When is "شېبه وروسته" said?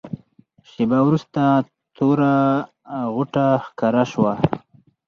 0.69-1.43